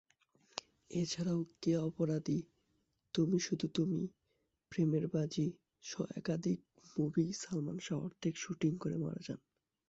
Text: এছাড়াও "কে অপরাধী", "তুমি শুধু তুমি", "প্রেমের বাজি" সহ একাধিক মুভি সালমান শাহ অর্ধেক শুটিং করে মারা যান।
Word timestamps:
এছাড়াও 0.91 1.39
"কে 1.61 1.73
অপরাধী", 1.81 2.39
"তুমি 3.13 3.37
শুধু 3.39 3.65
তুমি", 3.73 4.01
"প্রেমের 4.71 5.05
বাজি" 5.07 5.47
সহ 5.83 6.01
একাধিক 6.15 6.59
মুভি 6.95 7.25
সালমান 7.33 7.77
শাহ 7.79 7.97
অর্ধেক 8.03 8.33
শুটিং 8.37 8.71
করে 8.77 8.95
মারা 8.97 9.21
যান। 9.23 9.39